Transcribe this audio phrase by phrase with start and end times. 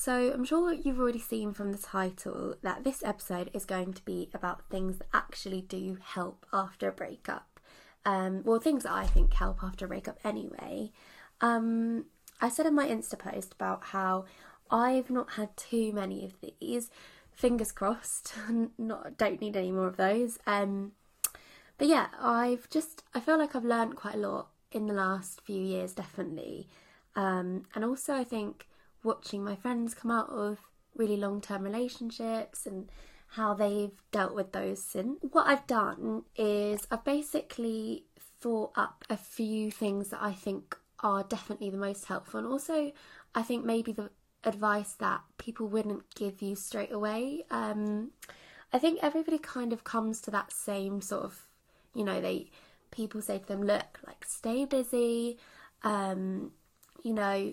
[0.00, 4.02] so I'm sure you've already seen from the title that this episode is going to
[4.02, 7.60] be about things that actually do help after a breakup.
[8.06, 10.90] Um, well, things that I think help after a breakup anyway.
[11.42, 12.06] Um,
[12.40, 14.24] I said in my Insta post about how
[14.70, 16.88] I've not had too many of these.
[17.30, 18.32] Fingers crossed.
[18.78, 20.38] not don't need any more of those.
[20.46, 20.92] Um,
[21.76, 25.42] but yeah, I've just I feel like I've learned quite a lot in the last
[25.42, 26.68] few years, definitely.
[27.14, 28.66] Um, and also, I think
[29.02, 30.58] watching my friends come out of
[30.94, 32.90] really long term relationships and
[33.28, 35.18] how they've dealt with those since.
[35.22, 38.04] What I've done is I've basically
[38.40, 42.92] thought up a few things that I think are definitely the most helpful, and also
[43.34, 44.10] I think maybe the
[44.44, 47.44] advice that people wouldn't give you straight away.
[47.50, 48.10] Um,
[48.72, 51.46] I think everybody kind of comes to that same sort of,
[51.94, 52.50] you know, they
[52.90, 55.38] people say to them, look, like stay busy,
[55.82, 56.52] um,
[57.02, 57.52] you know,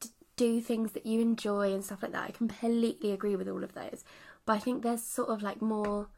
[0.00, 2.28] d- do things that you enjoy and stuff like that.
[2.28, 4.04] I completely agree with all of those,
[4.46, 6.08] but I think there's sort of like more.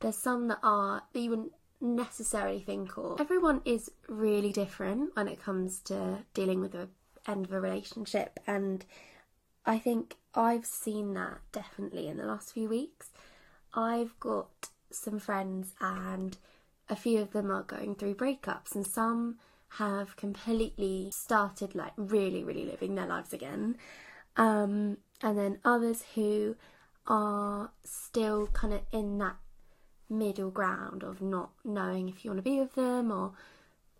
[0.00, 3.20] There's some that are that you wouldn't necessarily think of.
[3.20, 6.88] Everyone is really different when it comes to dealing with the
[7.26, 8.84] end of a relationship, and
[9.64, 13.10] I think I've seen that definitely in the last few weeks.
[13.72, 16.36] I've got some friends, and
[16.88, 19.38] a few of them are going through breakups, and some
[19.78, 23.76] have completely started like really, really living their lives again.
[24.36, 26.56] Um, and then others who
[27.06, 29.36] are still kind of in that
[30.08, 33.32] middle ground of not knowing if you want to be with them or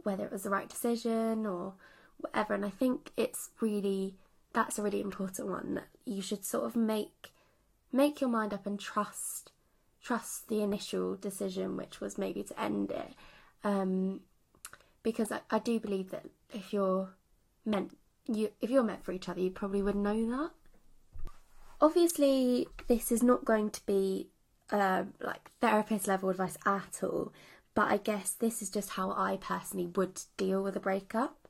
[0.02, 1.74] whether it was the right decision or
[2.18, 2.54] whatever.
[2.54, 4.16] And I think it's really
[4.52, 7.32] that's a really important one that you should sort of make
[7.92, 9.50] make your mind up and trust
[10.02, 13.14] trust the initial decision, which was maybe to end it.
[13.64, 14.20] Um,
[15.04, 17.10] because I, I do believe that if you're
[17.64, 20.50] meant you if you're meant for each other, you probably would know that.
[21.80, 24.30] Obviously, this is not going to be
[24.70, 27.32] uh, like therapist level advice at all,
[27.74, 31.46] but I guess this is just how I personally would deal with a breakup.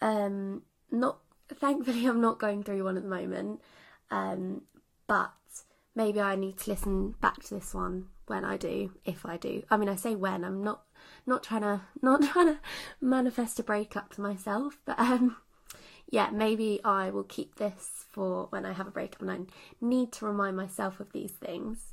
[0.00, 1.18] Um, not
[1.52, 3.60] thankfully, I'm not going through one at the moment,
[4.10, 4.62] um,
[5.08, 5.32] but
[5.94, 9.64] maybe I need to listen back to this one when I do, if I do.
[9.70, 10.44] I mean, I say when.
[10.44, 10.82] I'm not
[11.26, 12.58] not trying to not trying to
[13.00, 15.36] manifest a breakup to myself, but um,
[16.10, 19.38] yeah, maybe I will keep this for when I have a breakup and I
[19.80, 21.92] need to remind myself of these things.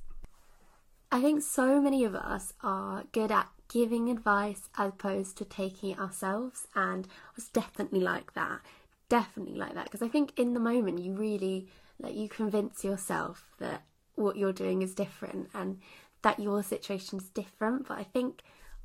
[1.12, 5.92] I think so many of us are good at giving advice as opposed to taking
[5.92, 8.60] it ourselves, and I was definitely like that.
[9.08, 11.68] Definitely like that because I think in the moment you really
[12.00, 13.84] like you convince yourself that
[14.16, 15.80] what you're doing is different and
[16.22, 17.88] that your situation is different.
[17.88, 18.44] But I think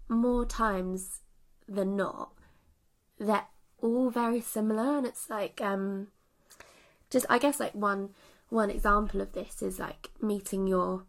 [0.09, 1.21] more times
[1.69, 2.33] than not,
[3.19, 3.47] they're
[3.81, 6.09] all very similar, and it's like um,
[7.11, 8.11] just I guess like one
[8.49, 11.05] one example of this is like meeting your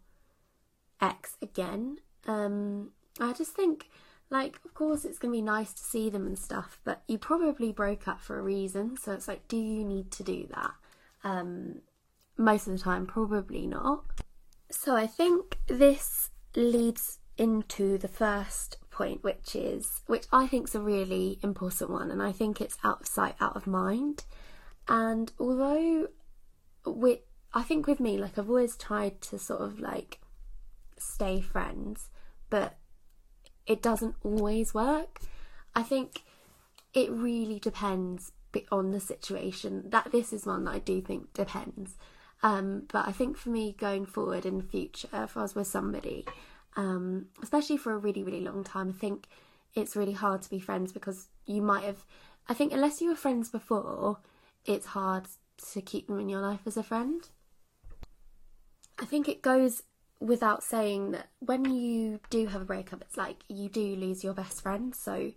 [1.00, 1.98] ex again.
[2.26, 2.90] Um,
[3.20, 3.88] I just think
[4.30, 7.18] like of course it's going to be nice to see them and stuff but you
[7.18, 10.72] probably broke up for a reason so it's like do you need to do that
[11.24, 11.76] um
[12.36, 14.04] most of the time probably not
[14.70, 20.74] so i think this leads into the first point, which is which I think is
[20.74, 24.24] a really important one, and I think it's out of sight, out of mind.
[24.88, 26.08] And although
[26.84, 27.20] with
[27.52, 30.20] I think with me, like I've always tried to sort of like
[30.98, 32.08] stay friends,
[32.48, 32.76] but
[33.66, 35.20] it doesn't always work.
[35.74, 36.22] I think
[36.94, 38.32] it really depends
[38.72, 39.90] on the situation.
[39.90, 41.96] That this is one that I do think depends.
[42.42, 45.66] Um, but I think for me going forward in the future, if I was with
[45.66, 46.24] somebody,
[46.76, 48.90] um, especially for a really, really long time.
[48.90, 49.26] I think
[49.74, 52.04] it's really hard to be friends because you might have,
[52.48, 54.18] I think, unless you were friends before,
[54.64, 55.24] it's hard
[55.72, 57.28] to keep them in your life as a friend.
[58.98, 59.82] I think it goes
[60.20, 64.32] without saying that when you do have a breakup, it's like you do lose your
[64.32, 64.94] best friend.
[64.94, 65.32] So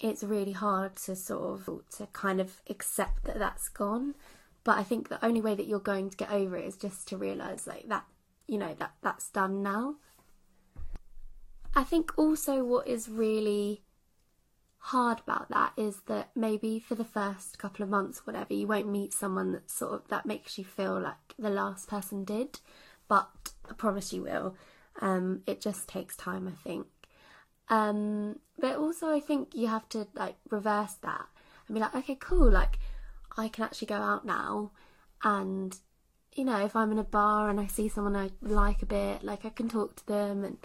[0.00, 4.14] it's really hard to sort of to kind of accept that that's gone.
[4.64, 7.06] But I think the only way that you're going to get over it is just
[7.08, 8.04] to realize like that,
[8.46, 9.96] you know, that that's done now.
[11.76, 13.82] I think also what is really
[14.78, 18.86] hard about that is that maybe for the first couple of months whatever you won't
[18.86, 22.60] meet someone that sort of that makes you feel like the last person did
[23.08, 23.30] but
[23.68, 24.56] I promise you will.
[25.00, 26.86] Um, it just takes time I think.
[27.68, 31.26] Um, but also I think you have to like reverse that
[31.66, 32.78] and be like okay cool like
[33.38, 34.70] I can actually go out now
[35.22, 35.74] and
[36.34, 39.24] you know if I'm in a bar and I see someone I like a bit
[39.24, 40.58] like I can talk to them and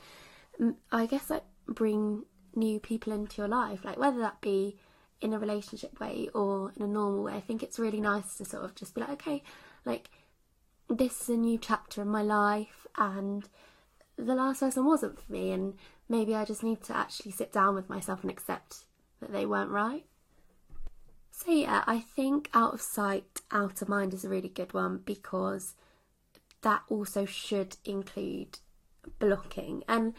[0.92, 2.24] I guess like bring
[2.56, 4.78] new people into your life, like whether that be
[5.22, 7.34] in a relationship way or in a normal way.
[7.34, 9.44] I think it's really nice to sort of just be like, okay,
[9.86, 10.10] like
[10.90, 13.48] this is a new chapter in my life and
[14.18, 15.76] the last person wasn't for me and
[16.08, 18.86] maybe I just need to actually sit down with myself and accept
[19.20, 20.06] that they weren't right.
[21.32, 25.02] So yeah, I think out of sight, out of mind is a really good one
[25.06, 25.76] because
[26.62, 28.60] that also should include
[29.20, 29.84] blocking.
[29.88, 30.14] And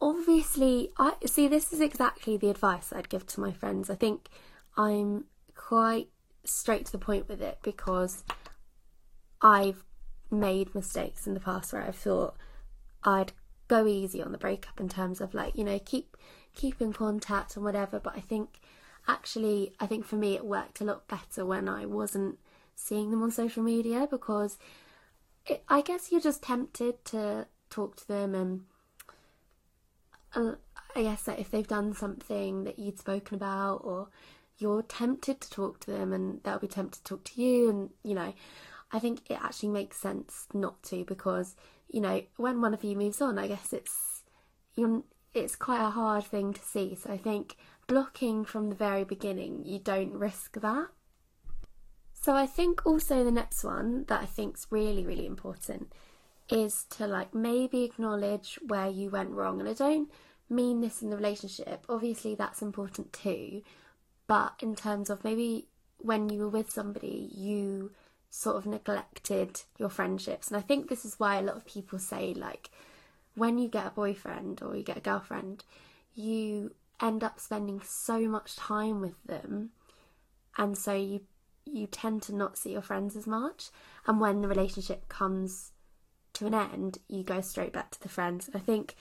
[0.00, 3.90] obviously, I see this is exactly the advice I'd give to my friends.
[3.90, 4.28] I think
[4.76, 5.24] I'm
[5.54, 6.08] quite
[6.44, 8.24] straight to the point with it because
[9.42, 9.84] I've
[10.30, 12.36] made mistakes in the past where I've thought
[13.04, 13.32] I'd
[13.66, 16.16] go easy on the breakup in terms of like, you know, keep
[16.54, 18.60] keep in contact and whatever, but I think
[19.06, 22.38] actually I think for me it worked a lot better when I wasn't
[22.74, 24.58] seeing them on social media because
[25.46, 28.62] it, I guess you're just tempted to talk to them and
[30.34, 30.52] uh,
[30.94, 34.08] I guess that if they've done something that you'd spoken about or
[34.58, 37.90] you're tempted to talk to them and they'll be tempted to talk to you and
[38.02, 38.34] you know
[38.92, 41.54] I think it actually makes sense not to because
[41.88, 44.22] you know when one of you moves on I guess it's
[44.76, 45.04] you
[45.34, 46.96] it's quite a hard thing to see.
[46.96, 50.88] So I think blocking from the very beginning you don't risk that.
[52.12, 55.92] So I think also the next one that I think's really really important
[56.50, 60.10] is to like maybe acknowledge where you went wrong and I don't
[60.48, 63.62] mean this in the relationship obviously that's important too
[64.26, 65.68] but in terms of maybe
[65.98, 67.92] when you were with somebody you
[68.30, 71.98] sort of neglected your friendships and I think this is why a lot of people
[71.98, 72.70] say like
[73.34, 75.64] when you get a boyfriend or you get a girlfriend
[76.14, 79.70] you end up spending so much time with them
[80.56, 81.20] and so you
[81.64, 83.68] you tend to not see your friends as much
[84.06, 85.72] and when the relationship comes
[86.38, 88.48] to an end, you go straight back to the friends.
[88.54, 88.94] I think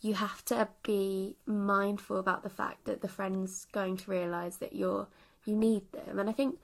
[0.00, 4.74] you have to be mindful about the fact that the friends going to realise that
[4.74, 5.08] you're
[5.44, 6.58] you need them, and I think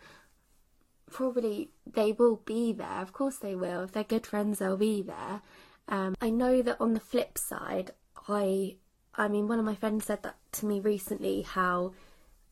[1.11, 3.01] probably they will be there.
[3.01, 3.83] Of course, they will.
[3.83, 5.43] If they're good friends, they'll be there.
[5.89, 7.91] Um, I know that on the flip side,
[8.29, 8.77] I
[9.15, 11.43] I mean, one of my friends said that to me recently.
[11.43, 11.93] How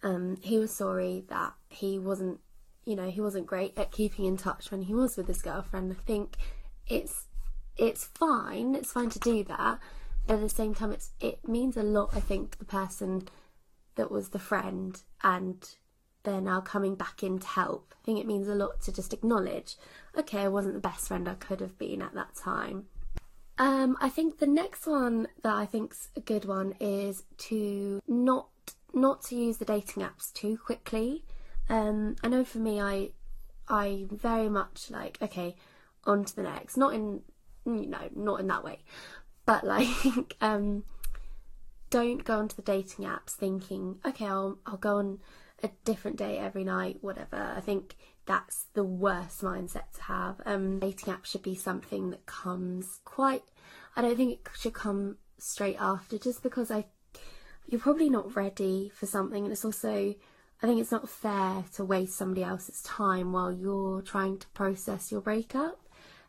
[0.02, 2.40] um, he was sorry that he wasn't,
[2.84, 5.92] you know, he wasn't great at keeping in touch when he was with his girlfriend.
[5.92, 6.36] I think
[6.86, 7.27] it's
[7.78, 8.74] it's fine.
[8.74, 9.78] It's fine to do that.
[10.26, 12.10] But at the same time, it's it means a lot.
[12.14, 13.28] I think to the person
[13.94, 15.68] that was the friend and
[16.22, 17.94] they're now coming back in to help.
[18.00, 19.76] I think it means a lot to just acknowledge,
[20.16, 22.86] okay, I wasn't the best friend I could have been at that time.
[23.58, 28.48] Um, I think the next one that I think's a good one is to not
[28.94, 31.24] not to use the dating apps too quickly.
[31.68, 33.10] Um, I know for me, I
[33.68, 35.56] I very much like okay,
[36.04, 36.76] on to the next.
[36.76, 37.22] Not in
[37.76, 38.78] you know, not in that way.
[39.44, 39.88] But like,
[40.40, 40.84] um,
[41.90, 45.18] don't go onto the dating apps thinking, okay, I'll I'll go on
[45.62, 47.54] a different day every night, whatever.
[47.56, 50.40] I think that's the worst mindset to have.
[50.44, 53.42] Um, dating apps should be something that comes quite.
[53.96, 56.86] I don't think it should come straight after, just because I
[57.66, 60.14] you're probably not ready for something, and it's also
[60.62, 65.12] I think it's not fair to waste somebody else's time while you're trying to process
[65.12, 65.78] your breakup.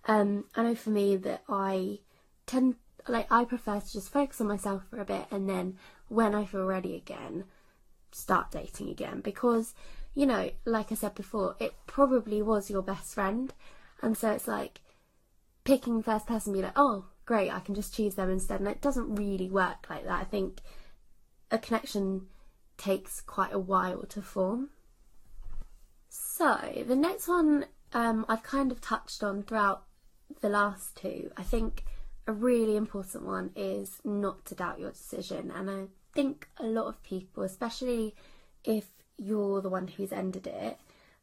[0.05, 1.99] Um, I know for me that I
[2.45, 2.75] tend
[3.07, 6.45] like I prefer to just focus on myself for a bit and then when I
[6.45, 7.45] feel ready again,
[8.11, 9.73] start dating again because
[10.15, 13.53] you know, like I said before, it probably was your best friend,
[14.01, 14.81] and so it's like
[15.63, 18.67] picking the first person, be like, oh, great, I can just choose them instead, and
[18.67, 20.21] it doesn't really work like that.
[20.21, 20.61] I think
[21.51, 22.27] a connection
[22.77, 24.69] takes quite a while to form.
[26.09, 29.83] So the next one um, I've kind of touched on throughout
[30.41, 31.83] the last two, I think
[32.27, 35.51] a really important one is not to doubt your decision.
[35.55, 38.15] And I think a lot of people, especially
[38.63, 38.85] if
[39.17, 40.77] you're the one who's ended it,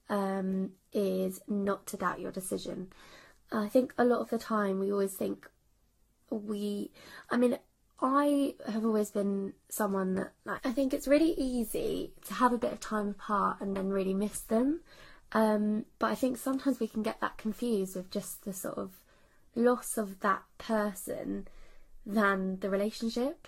[0.09, 2.89] um, is not to doubt your decision.
[3.53, 5.49] I think a lot of the time we always think
[6.31, 6.91] we,
[7.31, 7.59] I mean,
[8.01, 12.59] I have always been someone that like, I think it's really easy to have a
[12.59, 14.81] bit of time apart and then really miss them.
[15.37, 18.93] Um, but I think sometimes we can get that confused with just the sort of
[19.55, 21.47] loss of that person
[22.07, 23.47] than the relationship.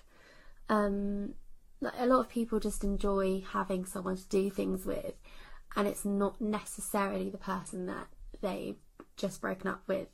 [0.68, 1.32] Um,
[1.80, 5.14] like a lot of people just enjoy having someone to do things with,
[5.76, 8.08] and it's not necessarily the person that
[8.42, 8.76] they've
[9.16, 10.08] just broken up with.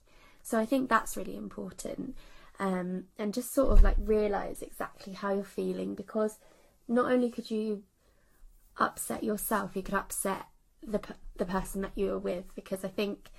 [0.45, 2.15] So I think that's really important.
[2.61, 6.39] Um, and just sort of like realize exactly how you're feeling because
[6.87, 7.83] not only could you
[8.79, 10.45] upset yourself, you could upset
[10.87, 11.01] the
[11.37, 13.31] the person that you were with because I think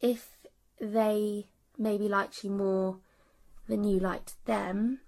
[0.00, 0.36] if
[0.80, 1.46] they
[1.78, 2.98] maybe liked you more
[3.68, 5.00] than you liked them,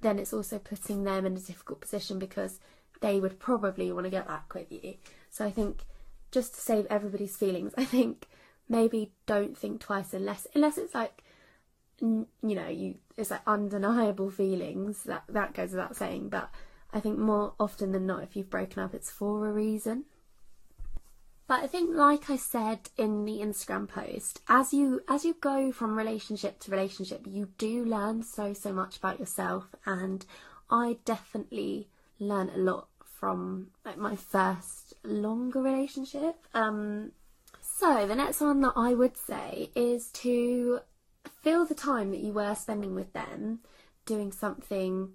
[0.00, 2.58] then it's also putting them in a difficult position because
[3.00, 4.94] they would probably want to get back with you.
[5.30, 5.84] So I think
[6.30, 8.26] just to save everybody's feelings, I think
[8.68, 11.22] maybe don't think twice unless unless it's like
[12.00, 16.48] you know you it's like undeniable feelings that that goes without saying but
[16.92, 20.04] i think more often than not if you've broken up it's for a reason
[21.50, 25.72] but i think like i said in the instagram post as you as you go
[25.72, 30.24] from relationship to relationship you do learn so so much about yourself and
[30.70, 31.88] i definitely
[32.20, 32.86] learned a lot
[33.18, 37.10] from like my first longer relationship um
[37.60, 40.78] so the next one that i would say is to
[41.42, 43.58] fill the time that you were spending with them
[44.06, 45.10] doing something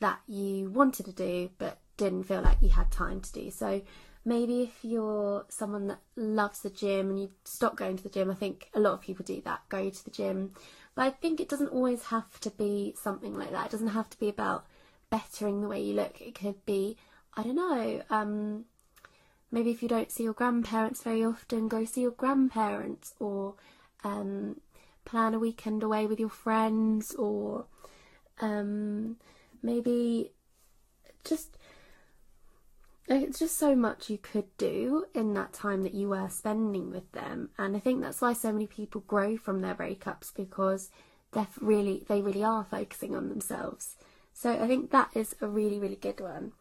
[0.00, 3.50] that you wanted to do but didn't feel like you had time to do.
[3.50, 3.82] So
[4.26, 8.28] maybe if you're someone that loves the gym and you stop going to the gym,
[8.28, 10.50] I think a lot of people do that, go to the gym.
[10.96, 13.66] But I think it doesn't always have to be something like that.
[13.66, 14.66] It doesn't have to be about
[15.10, 16.20] bettering the way you look.
[16.20, 16.96] It could be,
[17.34, 18.64] I don't know, um,
[19.52, 23.54] maybe if you don't see your grandparents very often, go see your grandparents or
[24.02, 24.60] um,
[25.04, 27.66] plan a weekend away with your friends or
[28.40, 29.18] um,
[29.62, 30.32] maybe
[31.22, 31.56] just
[33.08, 37.10] it's just so much you could do in that time that you were spending with
[37.12, 37.50] them.
[37.58, 40.90] And i think that's why so many people grow from their breakups because
[41.32, 43.96] they're really they really are focusing on themselves.
[44.32, 46.52] So i think that is a really really good one.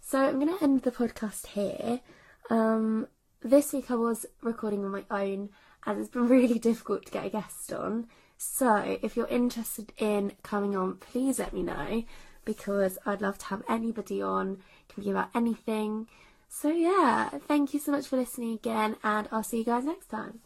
[0.00, 2.00] So i'm going to end the podcast here.
[2.48, 3.06] Um,
[3.42, 5.50] this week i was recording on my own
[5.86, 8.06] and it's been really difficult to get a guest on.
[8.42, 12.04] So, if you're interested in coming on, please let me know
[12.44, 16.08] because I'd love to have anybody on, can be about anything.
[16.48, 20.06] So, yeah, thank you so much for listening again, and I'll see you guys next
[20.06, 20.40] time.